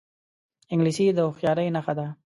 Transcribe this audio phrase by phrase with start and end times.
[0.71, 2.05] انګلیسي د هوښیارۍ نښه ده